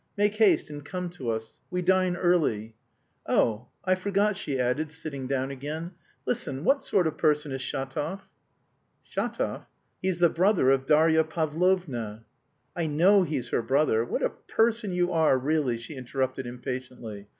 Make 0.17 0.33
haste 0.37 0.71
and 0.71 0.83
come 0.83 1.11
to 1.11 1.29
us, 1.29 1.59
we 1.69 1.83
dine 1.83 2.15
early.... 2.15 2.73
Oh, 3.27 3.67
I 3.85 3.93
forgot," 3.93 4.35
she 4.35 4.59
added, 4.59 4.89
sitting 4.91 5.27
down 5.27 5.51
again; 5.51 5.91
"listen, 6.25 6.63
what 6.63 6.83
sort 6.83 7.05
of 7.05 7.19
person 7.19 7.51
is 7.51 7.61
Shatov?" 7.61 8.21
"Shatov? 9.07 9.67
He's 10.01 10.17
the 10.17 10.27
brother 10.29 10.71
of 10.71 10.87
Darya 10.87 11.23
Pavlovna." 11.23 12.23
"I 12.75 12.87
know 12.87 13.21
he's 13.21 13.49
her 13.49 13.61
brother! 13.61 14.03
What 14.03 14.23
a 14.23 14.31
person 14.31 14.91
you 14.91 15.11
are, 15.11 15.37
really," 15.37 15.77
she 15.77 15.93
interrupted 15.93 16.47
impatiently. 16.47 17.27